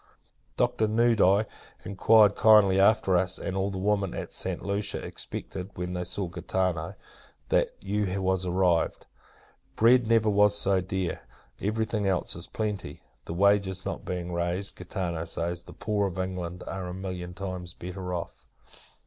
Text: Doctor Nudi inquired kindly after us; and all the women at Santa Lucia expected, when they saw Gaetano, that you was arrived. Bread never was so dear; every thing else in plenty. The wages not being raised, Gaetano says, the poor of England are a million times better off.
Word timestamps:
Doctor 0.57 0.87
Nudi 0.87 1.45
inquired 1.85 2.33
kindly 2.35 2.79
after 2.79 3.15
us; 3.15 3.37
and 3.37 3.55
all 3.55 3.69
the 3.69 3.77
women 3.77 4.15
at 4.15 4.33
Santa 4.33 4.63
Lucia 4.65 4.97
expected, 4.99 5.69
when 5.75 5.93
they 5.93 6.03
saw 6.03 6.27
Gaetano, 6.27 6.95
that 7.49 7.75
you 7.79 8.19
was 8.19 8.43
arrived. 8.43 9.05
Bread 9.75 10.07
never 10.07 10.27
was 10.27 10.57
so 10.57 10.81
dear; 10.81 11.21
every 11.61 11.85
thing 11.85 12.07
else 12.07 12.33
in 12.33 12.41
plenty. 12.51 13.03
The 13.25 13.35
wages 13.35 13.85
not 13.85 14.03
being 14.03 14.33
raised, 14.33 14.75
Gaetano 14.75 15.23
says, 15.25 15.65
the 15.65 15.71
poor 15.73 16.07
of 16.07 16.17
England 16.17 16.63
are 16.65 16.87
a 16.87 16.95
million 16.95 17.35
times 17.35 17.75
better 17.75 18.11
off. 18.11 18.47